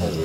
Also. 0.00 0.20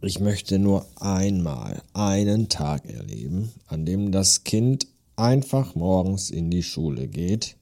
Ich 0.00 0.20
möchte 0.20 0.58
nur 0.58 0.86
einmal 1.00 1.82
einen 1.92 2.48
Tag 2.48 2.88
erleben, 2.88 3.52
an 3.66 3.84
dem 3.84 4.12
das 4.12 4.44
Kind 4.44 4.86
einfach 5.16 5.74
morgens 5.74 6.30
in 6.30 6.50
die 6.50 6.62
Schule 6.62 7.08
geht, 7.08 7.56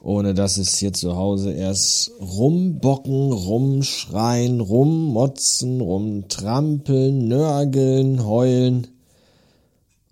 ohne 0.00 0.34
dass 0.34 0.58
es 0.58 0.76
hier 0.76 0.92
zu 0.92 1.16
Hause 1.16 1.52
erst 1.52 2.12
rumbocken, 2.20 3.32
rumschreien, 3.32 4.60
rummotzen, 4.60 5.80
rumtrampeln, 5.80 7.28
nörgeln, 7.28 8.24
heulen 8.24 8.93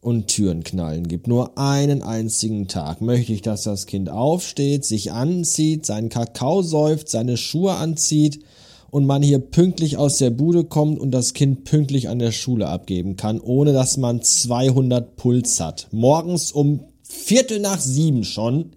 und 0.03 0.27
Türen 0.27 0.65
knallen 0.65 1.07
gibt. 1.07 1.29
Nur 1.29 1.57
einen 1.57 2.03
einzigen 2.03 2.67
Tag 2.67 3.01
möchte 3.01 3.33
ich, 3.33 3.41
dass 3.41 3.63
das 3.63 3.87
Kind 3.87 4.11
aufsteht, 4.11 4.85
sich 4.85 5.13
anzieht, 5.13 5.87
seinen 5.87 6.09
Kakao 6.09 6.63
säuft, 6.63 7.09
seine 7.09 7.37
Schuhe 7.37 7.75
anzieht 7.75 8.45
und 8.91 9.07
man 9.07 9.23
hier 9.23 9.39
pünktlich 9.39 9.97
aus 9.97 10.19
der 10.19 10.31
Bude 10.31 10.65
kommt 10.65 10.99
und 10.99 11.13
das 11.13 11.35
Kind 11.35 11.65
pünktlich 11.65 12.09
an 12.09 12.19
der 12.19 12.33
Schule 12.33 12.67
abgeben 12.67 13.17
kann, 13.17 13.41
ohne 13.41 13.73
dass 13.73 13.97
man 13.97 14.21
200 14.21 15.17
Puls 15.17 15.61
hat. 15.61 15.87
Morgens 15.93 16.51
um 16.51 16.81
Viertel 17.03 17.61
nach 17.61 17.81
sieben 17.81 18.25
schon 18.25 18.73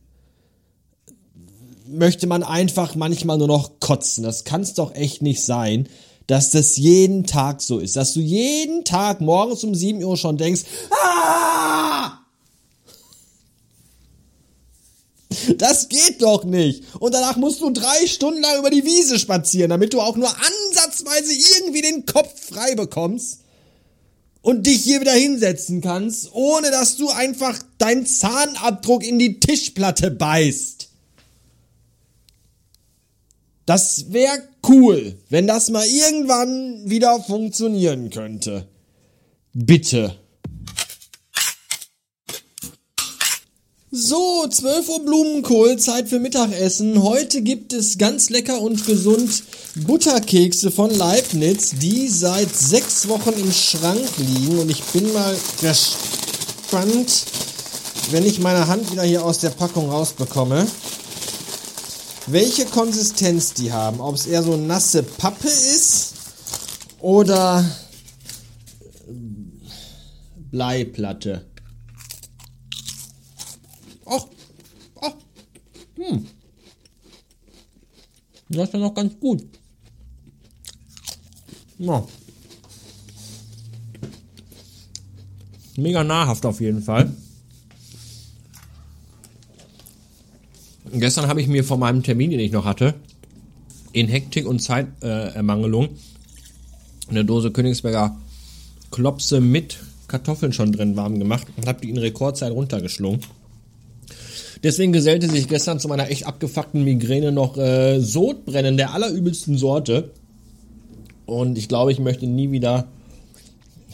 möchte 1.88 2.28
man 2.28 2.44
einfach 2.44 2.96
manchmal 2.96 3.40
nur 3.40 3.48
noch 3.48 3.80
kotzen. 3.80 4.24
Das 4.24 4.44
kann's 4.44 4.76
doch 4.76 4.94
echt 4.94 5.24
nicht 5.24 5.44
sein, 5.44 5.88
dass 6.28 6.52
das 6.52 6.78
jeden 6.78 7.26
Tag 7.26 7.62
so 7.62 7.80
ist, 7.80 7.96
dass 7.96 8.14
du 8.14 8.20
jeden 8.20 8.84
Tag 8.84 9.22
morgens 9.22 9.64
um 9.64 9.76
sieben 9.76 10.04
Uhr 10.04 10.18
schon 10.18 10.38
denkst, 10.38 10.64
ah! 10.92 12.20
Das 15.58 15.90
geht 15.90 16.22
doch 16.22 16.44
nicht. 16.44 16.84
Und 17.00 17.14
danach 17.14 17.36
musst 17.36 17.62
du 17.62 17.70
drei 17.70 18.08
Stunden 18.08 18.42
lang 18.42 18.60
über 18.60 18.70
die 18.70 18.86
Wiese 18.86 19.20
spazieren, 19.20 19.70
damit 19.70 19.94
du 19.94 20.02
auch 20.02 20.16
nur 20.16 20.30
ansatzweise 20.30 21.34
irgendwie 21.58 21.82
den 21.82 22.06
Kopf 22.06 22.30
frei 22.50 22.76
bekommst 22.76 23.42
und 24.42 24.66
dich 24.68 24.84
hier 24.84 25.02
wieder 25.02 25.14
hinsetzen 25.14 25.82
kannst, 25.82 26.30
ohne 26.34 26.72
dass 26.72 26.98
du 26.98 27.10
einfach 27.10 27.58
deinen 27.78 28.06
Zahnabdruck 28.06 29.04
in 29.04 29.20
die 29.20 29.40
Tischplatte 29.40 30.12
beißt. 30.12 30.85
Das 33.66 34.14
wäre 34.14 34.38
cool, 34.68 35.18
wenn 35.30 35.48
das 35.48 35.70
mal 35.72 35.86
irgendwann 35.86 36.88
wieder 36.88 37.20
funktionieren 37.22 38.12
könnte. 38.12 38.68
Bitte. 39.54 40.16
So, 43.90 44.46
12 44.48 44.90
Uhr 44.90 45.06
Blumenkohl, 45.06 45.78
Zeit 45.78 46.10
für 46.10 46.20
Mittagessen. 46.20 47.02
Heute 47.02 47.42
gibt 47.42 47.72
es 47.72 47.98
ganz 47.98 48.30
lecker 48.30 48.60
und 48.60 48.86
gesund 48.86 49.44
Butterkekse 49.88 50.70
von 50.70 50.94
Leibniz, 50.94 51.72
die 51.80 52.10
seit 52.10 52.54
sechs 52.54 53.08
Wochen 53.08 53.32
im 53.32 53.52
Schrank 53.52 54.06
liegen. 54.18 54.60
Und 54.60 54.70
ich 54.70 54.84
bin 54.84 55.12
mal 55.14 55.36
gespannt, 55.62 57.26
wenn 58.12 58.26
ich 58.26 58.40
meine 58.40 58.68
Hand 58.68 58.92
wieder 58.92 59.04
hier 59.04 59.24
aus 59.24 59.40
der 59.40 59.52
Packung 59.52 59.90
rausbekomme, 59.90 60.68
welche 62.28 62.66
Konsistenz 62.66 63.54
die 63.54 63.72
haben. 63.72 64.00
Ob 64.00 64.16
es 64.16 64.26
eher 64.26 64.44
so 64.44 64.58
nasse 64.58 65.04
Pappe 65.04 65.48
ist 65.48 66.14
oder 67.00 67.64
Bleiplatte. 70.52 71.46
Ach, 74.06 74.26
ach, 75.02 75.14
hm. 75.96 76.28
Das 78.50 78.68
ist 78.68 78.74
ja 78.74 78.80
noch 78.80 78.94
ganz 78.94 79.20
gut. 79.20 79.44
Ja. 81.78 82.06
Mega 85.78 86.04
nahrhaft 86.04 86.46
auf 86.46 86.62
jeden 86.62 86.82
Fall. 86.82 87.12
Gestern 91.00 91.28
habe 91.28 91.42
ich 91.42 91.48
mir 91.48 91.64
von 91.64 91.80
meinem 91.80 92.04
Termin, 92.04 92.32
den 92.32 92.40
ich 92.40 92.52
noch 92.52 92.66
hatte, 92.66 92.94
in 93.92 94.08
Hektik 94.08 94.48
und 94.48 94.60
Zeitermangelung 94.60 95.90
eine 97.10 97.26
Dose 97.26 97.52
Königsberger 97.52 98.18
Klopse 98.92 99.42
mit 99.42 99.78
Kartoffeln 100.08 100.54
schon 100.54 100.72
drin 100.72 100.96
warm 100.96 101.20
gemacht 101.20 101.48
und 101.58 101.68
habe 101.68 101.82
die 101.82 101.90
in 101.90 101.98
Rekordzeit 101.98 102.52
runtergeschlungen. 102.52 103.20
Deswegen 104.64 104.94
gesellte 104.94 105.30
sich 105.30 105.48
gestern 105.48 105.80
zu 105.80 105.88
meiner 105.88 106.10
echt 106.10 106.26
abgefuckten 106.26 106.84
Migräne 106.84 107.32
noch 107.32 107.58
äh, 107.58 108.00
Sodbrennen 108.00 108.78
der 108.78 108.94
allerübelsten 108.94 109.58
Sorte. 109.58 110.12
Und 111.26 111.58
ich 111.58 111.68
glaube, 111.68 111.92
ich 111.92 112.00
möchte 112.00 112.26
nie 112.26 112.52
wieder 112.52 112.88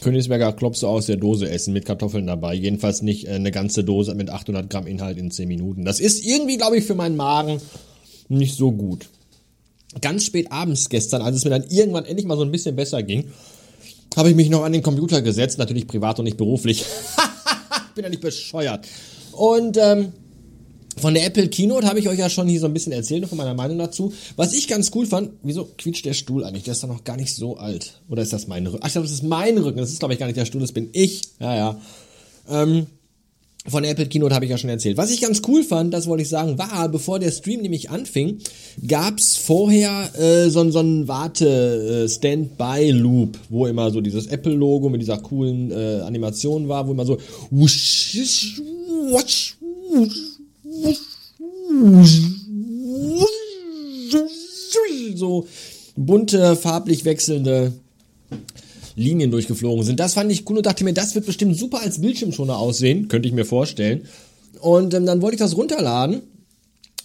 Königsberger 0.02 0.52
Klopse 0.52 0.88
aus 0.88 1.06
der 1.06 1.16
Dose 1.16 1.48
essen 1.48 1.72
mit 1.72 1.86
Kartoffeln 1.86 2.26
dabei. 2.26 2.54
Jedenfalls 2.54 3.02
nicht 3.02 3.26
äh, 3.26 3.32
eine 3.32 3.50
ganze 3.50 3.84
Dose 3.84 4.14
mit 4.14 4.30
800 4.30 4.68
Gramm 4.68 4.86
Inhalt 4.86 5.18
in 5.18 5.30
10 5.30 5.48
Minuten. 5.48 5.84
Das 5.84 6.00
ist 6.00 6.24
irgendwie, 6.24 6.58
glaube 6.58 6.76
ich, 6.76 6.84
für 6.84 6.94
meinen 6.94 7.16
Magen 7.16 7.60
nicht 8.28 8.56
so 8.56 8.72
gut. 8.72 9.08
Ganz 10.00 10.24
spät 10.24 10.50
abends 10.50 10.88
gestern, 10.88 11.22
als 11.22 11.36
es 11.36 11.44
mir 11.44 11.50
dann 11.50 11.64
irgendwann 11.68 12.04
endlich 12.04 12.26
mal 12.26 12.36
so 12.36 12.44
ein 12.44 12.50
bisschen 12.50 12.76
besser 12.76 13.02
ging, 13.02 13.30
habe 14.16 14.30
ich 14.30 14.36
mich 14.36 14.50
noch 14.50 14.64
an 14.64 14.72
den 14.72 14.82
Computer 14.82 15.22
gesetzt, 15.22 15.58
natürlich 15.58 15.86
privat 15.86 16.18
und 16.18 16.24
nicht 16.24 16.36
beruflich. 16.36 16.84
Bin 17.94 18.04
ja 18.04 18.10
nicht 18.10 18.22
bescheuert. 18.22 18.86
Und 19.32 19.76
ähm, 19.78 20.12
von 21.02 21.14
der 21.14 21.26
Apple 21.26 21.48
Keynote 21.48 21.86
habe 21.86 21.98
ich 21.98 22.08
euch 22.08 22.18
ja 22.18 22.30
schon 22.30 22.48
hier 22.48 22.60
so 22.60 22.66
ein 22.66 22.72
bisschen 22.72 22.92
erzählt, 22.92 23.26
von 23.26 23.36
meiner 23.36 23.54
Meinung 23.54 23.76
dazu. 23.76 24.12
Was 24.36 24.54
ich 24.54 24.68
ganz 24.68 24.90
cool 24.94 25.04
fand, 25.04 25.30
wieso 25.42 25.68
quietscht 25.76 26.06
der 26.06 26.14
Stuhl 26.14 26.44
eigentlich? 26.44 26.62
Der 26.62 26.72
ist 26.72 26.82
doch 26.82 26.88
noch 26.88 27.04
gar 27.04 27.16
nicht 27.16 27.34
so 27.34 27.56
alt. 27.56 28.00
Oder 28.08 28.22
ist 28.22 28.32
das 28.32 28.46
mein 28.46 28.66
Rücken? 28.66 28.82
Ach, 28.82 28.86
ich 28.86 28.92
glaube, 28.92 29.06
das 29.06 29.14
ist 29.14 29.24
mein 29.24 29.58
Rücken. 29.58 29.78
Das 29.78 29.90
ist, 29.90 29.98
glaube 29.98 30.14
ich, 30.14 30.20
gar 30.20 30.26
nicht 30.26 30.38
der 30.38 30.46
Stuhl, 30.46 30.60
das 30.60 30.72
bin 30.72 30.88
ich. 30.92 31.22
Ja, 31.40 31.54
ja. 31.54 31.80
Ähm, 32.48 32.86
von 33.66 33.82
der 33.84 33.92
Apple 33.92 34.06
Keynote 34.06 34.34
habe 34.34 34.44
ich 34.44 34.50
ja 34.50 34.58
schon 34.58 34.70
erzählt. 34.70 34.96
Was 34.96 35.12
ich 35.12 35.20
ganz 35.20 35.42
cool 35.46 35.62
fand, 35.62 35.94
das 35.94 36.08
wollte 36.08 36.22
ich 36.22 36.28
sagen, 36.28 36.58
war, 36.58 36.88
bevor 36.88 37.20
der 37.20 37.30
Stream 37.30 37.62
nämlich 37.62 37.90
anfing, 37.90 38.38
gab's 38.86 39.36
vorher 39.36 40.10
äh, 40.18 40.50
so, 40.50 40.68
so 40.70 40.80
einen 40.80 41.06
Warte-Standby-Loop, 41.06 43.38
wo 43.50 43.66
immer 43.66 43.92
so 43.92 44.00
dieses 44.00 44.26
Apple-Logo 44.26 44.88
mit 44.88 45.00
dieser 45.00 45.18
coolen 45.18 45.70
äh, 45.70 46.00
Animation 46.00 46.66
war, 46.68 46.88
wo 46.88 46.92
immer 46.92 47.06
so 47.06 47.18
wusch, 47.50 48.16
wusch, 49.10 49.56
wusch, 49.92 50.31
bunte, 56.12 56.56
farblich 56.56 57.06
wechselnde 57.06 57.72
Linien 58.96 59.30
durchgeflogen 59.30 59.82
sind. 59.82 59.98
Das 59.98 60.12
fand 60.12 60.30
ich 60.30 60.48
cool 60.48 60.58
und 60.58 60.66
dachte 60.66 60.84
mir, 60.84 60.92
das 60.92 61.14
wird 61.14 61.24
bestimmt 61.24 61.56
super 61.56 61.80
als 61.80 62.02
Bildschirmschoner 62.02 62.58
aussehen, 62.58 63.08
könnte 63.08 63.28
ich 63.28 63.34
mir 63.34 63.46
vorstellen. 63.46 64.02
Und 64.60 64.92
ähm, 64.92 65.06
dann 65.06 65.22
wollte 65.22 65.36
ich 65.36 65.40
das 65.40 65.56
runterladen, 65.56 66.20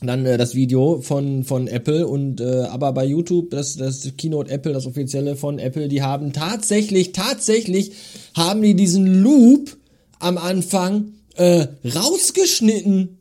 dann 0.01 0.25
äh, 0.25 0.38
das 0.38 0.56
Video 0.56 1.00
von 1.00 1.45
von 1.45 1.68
Apple 1.68 2.06
und 2.06 2.41
äh, 2.41 2.63
aber 2.63 2.91
bei 2.91 3.06
YouTube 3.06 3.50
das 3.50 3.78
das 3.78 4.12
Keynote 4.18 4.51
Apple, 4.51 4.73
das 4.73 4.85
offizielle 4.85 5.38
von 5.38 5.57
Apple, 5.57 5.88
die 5.88 6.01
haben 6.01 6.34
tatsächlich 6.34 7.13
tatsächlich 7.13 7.94
haben 8.35 8.62
die 8.62 8.75
diesen 8.75 9.24
Loop 9.24 9.78
am 10.19 10.38
Anfang 10.38 11.13
äh, 11.35 11.68
rausgeschnitten 11.85 13.18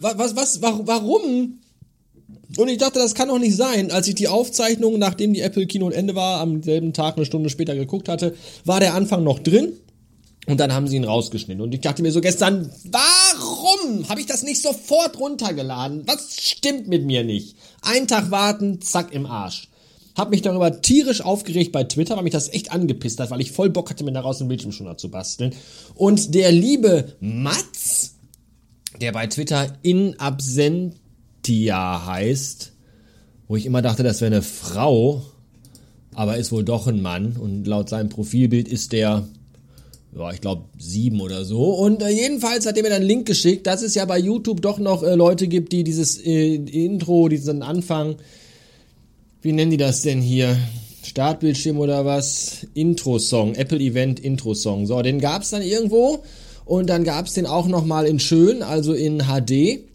was, 0.00 0.36
was, 0.36 0.62
was, 0.62 0.80
warum? 0.84 1.58
Und 2.56 2.68
ich 2.68 2.78
dachte, 2.78 2.98
das 2.98 3.14
kann 3.14 3.28
doch 3.28 3.38
nicht 3.38 3.56
sein. 3.56 3.90
Als 3.90 4.08
ich 4.08 4.16
die 4.16 4.28
Aufzeichnung, 4.28 4.98
nachdem 4.98 5.32
die 5.32 5.40
Apple 5.40 5.66
Keynote 5.66 5.94
Ende 5.94 6.14
war, 6.14 6.40
am 6.40 6.62
selben 6.62 6.92
Tag 6.92 7.16
eine 7.16 7.26
Stunde 7.26 7.48
später 7.48 7.74
geguckt 7.74 8.08
hatte, 8.08 8.34
war 8.64 8.80
der 8.80 8.94
Anfang 8.94 9.22
noch 9.22 9.38
drin. 9.38 9.74
Und 10.46 10.58
dann 10.58 10.72
haben 10.72 10.88
sie 10.88 10.96
ihn 10.96 11.04
rausgeschnitten. 11.04 11.62
Und 11.62 11.74
ich 11.74 11.80
dachte 11.80 12.02
mir 12.02 12.10
so 12.10 12.20
gestern, 12.20 12.72
warum 12.84 14.08
habe 14.08 14.20
ich 14.20 14.26
das 14.26 14.42
nicht 14.42 14.62
sofort 14.62 15.18
runtergeladen? 15.18 16.02
Was 16.06 16.40
stimmt 16.40 16.88
mit 16.88 17.04
mir 17.04 17.24
nicht? 17.24 17.56
Ein 17.82 18.08
Tag 18.08 18.30
warten, 18.30 18.80
zack 18.80 19.12
im 19.12 19.26
Arsch. 19.26 19.68
Hab 20.16 20.30
mich 20.30 20.42
darüber 20.42 20.82
tierisch 20.82 21.20
aufgeregt 21.20 21.70
bei 21.72 21.84
Twitter, 21.84 22.16
weil 22.16 22.24
mich 22.24 22.32
das 22.32 22.52
echt 22.52 22.72
angepisst 22.72 23.20
hat, 23.20 23.30
weil 23.30 23.40
ich 23.40 23.52
voll 23.52 23.70
Bock 23.70 23.90
hatte, 23.90 24.02
mir 24.02 24.12
daraus 24.12 24.40
einen 24.40 24.48
Bildschirmschoner 24.48 24.96
zu 24.96 25.10
basteln. 25.10 25.54
Und 25.94 26.34
der 26.34 26.50
liebe 26.50 27.16
Mats, 27.20 28.16
der 29.00 29.12
bei 29.12 29.28
Twitter 29.28 29.78
in 29.82 30.18
absentia 31.40 32.06
heißt, 32.06 32.72
wo 33.48 33.56
ich 33.56 33.66
immer 33.66 33.82
dachte, 33.82 34.02
das 34.02 34.20
wäre 34.20 34.32
eine 34.32 34.42
Frau, 34.42 35.22
aber 36.14 36.36
ist 36.36 36.52
wohl 36.52 36.64
doch 36.64 36.86
ein 36.86 37.02
Mann 37.02 37.36
und 37.36 37.66
laut 37.66 37.88
seinem 37.88 38.08
Profilbild 38.08 38.68
ist 38.68 38.92
der, 38.92 39.26
ja, 40.16 40.32
ich 40.32 40.40
glaube 40.40 40.64
sieben 40.78 41.20
oder 41.20 41.44
so. 41.44 41.70
Und 41.74 42.02
äh, 42.02 42.10
jedenfalls 42.10 42.66
hat 42.66 42.76
er 42.76 42.82
mir 42.82 42.90
dann 42.90 43.00
einen 43.00 43.08
Link 43.08 43.26
geschickt, 43.26 43.66
dass 43.66 43.82
es 43.82 43.94
ja 43.94 44.04
bei 44.04 44.18
YouTube 44.18 44.60
doch 44.60 44.78
noch 44.78 45.02
äh, 45.02 45.14
Leute 45.14 45.48
gibt, 45.48 45.72
die 45.72 45.84
dieses 45.84 46.18
äh, 46.24 46.54
Intro, 46.54 47.28
diesen 47.28 47.62
Anfang, 47.62 48.16
wie 49.42 49.52
nennen 49.52 49.70
die 49.70 49.76
das 49.76 50.02
denn 50.02 50.20
hier? 50.20 50.56
Startbildschirm 51.02 51.78
oder 51.78 52.04
was? 52.04 52.66
Intro-Song, 52.74 53.54
Apple 53.54 53.78
Event 53.78 54.20
Intro-Song. 54.20 54.86
So, 54.86 55.00
den 55.00 55.18
gab's 55.18 55.50
dann 55.50 55.62
irgendwo 55.62 56.22
und 56.66 56.90
dann 56.90 57.04
gab's 57.04 57.34
den 57.34 57.46
auch 57.46 57.66
nochmal 57.66 58.06
in 58.06 58.20
schön, 58.20 58.62
also 58.62 58.92
in 58.92 59.22
HD. 59.22 59.89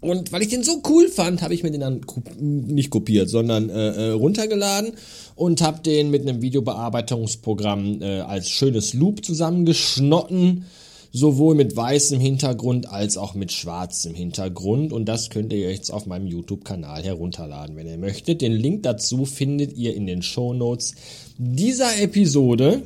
Und 0.00 0.30
weil 0.30 0.42
ich 0.42 0.48
den 0.48 0.62
so 0.62 0.80
cool 0.88 1.08
fand, 1.08 1.42
habe 1.42 1.54
ich 1.54 1.62
mir 1.62 1.72
den 1.72 1.80
dann 1.80 2.00
nicht 2.38 2.90
kopiert, 2.90 3.28
sondern 3.28 3.68
äh, 3.68 4.10
äh, 4.10 4.10
runtergeladen 4.10 4.92
und 5.34 5.60
habe 5.60 5.82
den 5.82 6.10
mit 6.10 6.22
einem 6.22 6.40
Videobearbeitungsprogramm 6.40 8.00
äh, 8.00 8.20
als 8.20 8.48
schönes 8.48 8.94
Loop 8.94 9.24
zusammengeschnotten, 9.24 10.66
sowohl 11.10 11.56
mit 11.56 11.74
weißem 11.76 12.20
Hintergrund 12.20 12.88
als 12.88 13.16
auch 13.16 13.34
mit 13.34 13.50
schwarzem 13.50 14.14
Hintergrund. 14.14 14.92
Und 14.92 15.06
das 15.06 15.30
könnt 15.30 15.52
ihr 15.52 15.70
jetzt 15.70 15.90
auf 15.90 16.06
meinem 16.06 16.28
YouTube-Kanal 16.28 17.02
herunterladen, 17.02 17.74
wenn 17.74 17.88
ihr 17.88 17.98
möchtet. 17.98 18.40
Den 18.40 18.52
Link 18.52 18.84
dazu 18.84 19.24
findet 19.24 19.76
ihr 19.76 19.96
in 19.96 20.06
den 20.06 20.22
Show 20.22 20.54
Notes 20.54 20.94
dieser 21.38 22.00
Episode. 22.00 22.82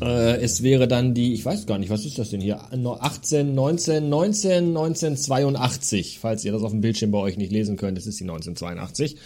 Äh, 0.00 0.40
es 0.40 0.62
wäre 0.62 0.86
dann 0.88 1.14
die, 1.14 1.34
ich 1.34 1.44
weiß 1.44 1.66
gar 1.66 1.78
nicht, 1.78 1.90
was 1.90 2.04
ist 2.04 2.18
das 2.18 2.30
denn 2.30 2.40
hier? 2.40 2.60
18, 2.72 3.54
19, 3.54 4.08
19, 4.08 4.68
1982. 4.68 6.18
Falls 6.20 6.44
ihr 6.44 6.52
das 6.52 6.62
auf 6.62 6.70
dem 6.70 6.80
Bildschirm 6.80 7.10
bei 7.10 7.18
euch 7.18 7.36
nicht 7.36 7.52
lesen 7.52 7.76
könnt, 7.76 7.98
das 7.98 8.06
ist 8.06 8.20
die 8.20 8.24
1982. 8.24 9.16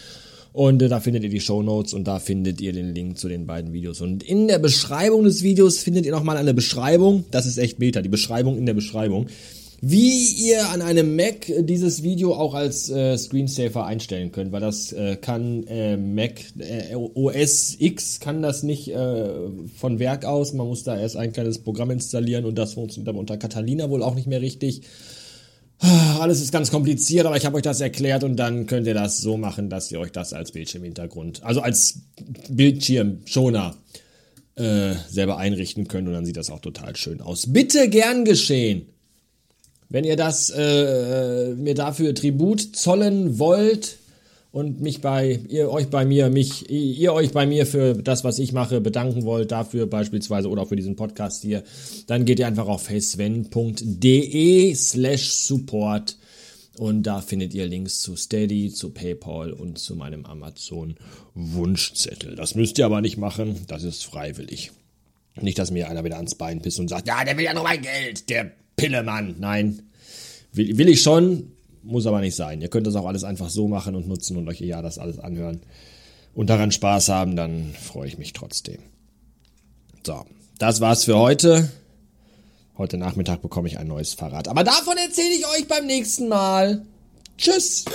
Und 0.51 0.81
äh, 0.81 0.89
da 0.89 0.99
findet 0.99 1.23
ihr 1.23 1.29
die 1.29 1.41
Show 1.41 1.61
Notes 1.63 1.93
und 1.93 2.07
da 2.07 2.19
findet 2.19 2.61
ihr 2.61 2.73
den 2.73 2.93
Link 2.93 3.17
zu 3.17 3.27
den 3.27 3.45
beiden 3.45 3.73
Videos. 3.73 4.01
Und 4.01 4.23
in 4.23 4.47
der 4.47 4.59
Beschreibung 4.59 5.23
des 5.23 5.43
Videos 5.43 5.79
findet 5.79 6.05
ihr 6.05 6.11
nochmal 6.11 6.37
eine 6.37 6.53
Beschreibung. 6.53 7.25
Das 7.31 7.45
ist 7.45 7.57
echt 7.57 7.79
Beta, 7.79 8.01
die 8.01 8.09
Beschreibung 8.09 8.57
in 8.57 8.65
der 8.65 8.73
Beschreibung 8.73 9.27
wie 9.85 10.29
ihr 10.47 10.69
an 10.69 10.81
einem 10.81 11.17
Mac 11.17 11.51
dieses 11.59 12.03
Video 12.03 12.33
auch 12.35 12.53
als 12.53 12.89
äh, 12.89 13.17
Screensaver 13.17 13.85
einstellen 13.85 14.31
könnt, 14.31 14.53
weil 14.53 14.61
das 14.61 14.93
äh, 14.93 15.17
kann 15.17 15.67
äh, 15.67 15.97
Mac 15.97 16.39
äh, 16.57 16.95
OS 16.95 17.75
X 17.79 18.21
kann 18.21 18.41
das 18.41 18.63
nicht 18.63 18.87
äh, 18.87 19.27
von 19.75 19.99
Werk 19.99 20.23
aus. 20.23 20.53
Man 20.53 20.67
muss 20.67 20.83
da 20.83 20.97
erst 20.97 21.17
ein 21.17 21.33
kleines 21.33 21.59
Programm 21.59 21.91
installieren 21.91 22.45
und 22.45 22.57
das 22.57 22.75
funktioniert 22.75 23.09
aber 23.09 23.19
unter 23.19 23.35
Catalina 23.35 23.89
wohl 23.89 24.03
auch 24.03 24.15
nicht 24.15 24.25
mehr 24.25 24.39
richtig. 24.39 24.83
Alles 26.17 26.39
ist 26.39 26.53
ganz 26.53 26.71
kompliziert, 26.71 27.25
aber 27.25 27.35
ich 27.35 27.45
habe 27.45 27.57
euch 27.57 27.63
das 27.63 27.81
erklärt 27.81 28.23
und 28.23 28.37
dann 28.37 28.67
könnt 28.67 28.87
ihr 28.87 28.93
das 28.93 29.17
so 29.17 29.35
machen, 29.35 29.69
dass 29.69 29.91
ihr 29.91 29.99
euch 29.99 30.13
das 30.13 30.31
als 30.31 30.53
Bildschirmhintergrund, 30.53 31.43
also 31.43 31.59
als 31.59 32.03
Bildschirmschoner 32.47 33.75
äh, 34.55 34.93
selber 35.09 35.35
einrichten 35.39 35.89
könnt 35.89 36.07
und 36.07 36.13
dann 36.13 36.25
sieht 36.25 36.37
das 36.37 36.49
auch 36.49 36.61
total 36.61 36.95
schön 36.95 37.19
aus. 37.19 37.51
Bitte 37.51 37.89
gern 37.89 38.23
geschehen. 38.23 38.92
Wenn 39.93 40.05
ihr 40.05 40.15
das 40.15 40.49
äh, 40.49 41.53
mir 41.55 41.75
dafür 41.75 42.15
Tribut 42.15 42.75
zollen 42.75 43.37
wollt 43.37 43.99
und 44.51 44.81
mich 44.81 45.01
bei 45.01 45.39
ihr 45.49 45.69
euch 45.69 45.87
bei 45.89 46.03
mir 46.03 46.31
mich 46.31 46.67
ihr 46.71 47.13
euch 47.13 47.31
bei 47.31 47.45
mir 47.45 47.67
für 47.67 47.93
das 47.93 48.23
was 48.23 48.39
ich 48.39 48.53
mache 48.53 48.81
bedanken 48.81 49.23
wollt 49.23 49.51
dafür 49.51 49.85
beispielsweise 49.85 50.49
oder 50.49 50.63
auch 50.63 50.69
für 50.69 50.75
diesen 50.75 50.95
Podcast 50.95 51.43
hier, 51.43 51.61
dann 52.07 52.25
geht 52.25 52.39
ihr 52.39 52.47
einfach 52.47 52.65
auf 52.65 52.89
heysven.de 52.89 54.73
slash 54.73 55.29
support 55.29 56.17
und 56.79 57.03
da 57.03 57.21
findet 57.21 57.53
ihr 57.53 57.67
Links 57.67 58.01
zu 58.01 58.15
Steady, 58.15 58.73
zu 58.73 58.89
PayPal 58.89 59.53
und 59.53 59.77
zu 59.77 59.95
meinem 59.95 60.25
Amazon 60.25 60.95
Wunschzettel. 61.35 62.35
Das 62.35 62.55
müsst 62.55 62.79
ihr 62.79 62.87
aber 62.87 63.01
nicht 63.01 63.17
machen, 63.17 63.57
das 63.67 63.83
ist 63.83 64.03
freiwillig. 64.05 64.71
Nicht, 65.39 65.59
dass 65.59 65.69
mir 65.69 65.87
einer 65.87 66.03
wieder 66.03 66.17
ans 66.17 66.33
Bein 66.33 66.63
pisst 66.63 66.79
und 66.79 66.87
sagt, 66.87 67.07
ja, 67.07 67.23
der 67.23 67.37
will 67.37 67.45
ja 67.45 67.53
nur 67.53 67.63
mein 67.63 67.83
Geld, 67.83 68.27
der 68.31 68.53
Pillemann. 68.83 69.35
Nein, 69.39 69.81
will, 70.51 70.77
will 70.77 70.89
ich 70.89 71.01
schon, 71.01 71.51
muss 71.83 72.05
aber 72.05 72.19
nicht 72.19 72.35
sein. 72.35 72.61
Ihr 72.61 72.69
könnt 72.69 72.85
das 72.85 72.95
auch 72.95 73.05
alles 73.05 73.23
einfach 73.23 73.49
so 73.49 73.67
machen 73.67 73.95
und 73.95 74.07
nutzen 74.07 74.37
und 74.37 74.47
euch 74.49 74.59
ja 74.59 74.81
das 74.81 74.97
alles 74.97 75.19
anhören 75.19 75.61
und 76.33 76.49
daran 76.49 76.71
Spaß 76.71 77.09
haben, 77.09 77.35
dann 77.35 77.73
freue 77.73 78.07
ich 78.07 78.17
mich 78.17 78.33
trotzdem. 78.33 78.79
So, 80.05 80.25
das 80.57 80.81
war's 80.81 81.05
für 81.05 81.17
heute. 81.17 81.71
Heute 82.77 82.97
Nachmittag 82.97 83.41
bekomme 83.41 83.67
ich 83.67 83.77
ein 83.77 83.87
neues 83.87 84.15
Fahrrad. 84.15 84.47
Aber 84.47 84.63
davon 84.63 84.97
erzähle 84.97 85.35
ich 85.35 85.45
euch 85.47 85.67
beim 85.67 85.85
nächsten 85.85 86.27
Mal. 86.27 86.85
Tschüss! 87.37 87.85